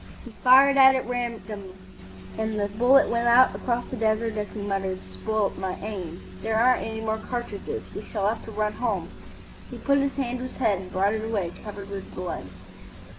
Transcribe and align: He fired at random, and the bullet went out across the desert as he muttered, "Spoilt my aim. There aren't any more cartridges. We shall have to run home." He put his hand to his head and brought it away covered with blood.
He 0.25 0.31
fired 0.43 0.77
at 0.77 1.07
random, 1.07 1.77
and 2.35 2.59
the 2.59 2.67
bullet 2.69 3.07
went 3.07 3.27
out 3.27 3.55
across 3.55 3.85
the 3.85 3.95
desert 3.95 4.35
as 4.35 4.47
he 4.47 4.59
muttered, 4.59 4.97
"Spoilt 5.05 5.59
my 5.59 5.75
aim. 5.75 6.19
There 6.41 6.55
aren't 6.57 6.81
any 6.81 7.01
more 7.01 7.19
cartridges. 7.19 7.85
We 7.93 8.03
shall 8.05 8.27
have 8.27 8.43
to 8.45 8.51
run 8.51 8.73
home." 8.73 9.11
He 9.69 9.77
put 9.77 9.99
his 9.99 10.15
hand 10.15 10.39
to 10.39 10.45
his 10.47 10.57
head 10.57 10.79
and 10.79 10.91
brought 10.91 11.13
it 11.13 11.23
away 11.23 11.51
covered 11.63 11.91
with 11.91 12.15
blood. 12.15 12.45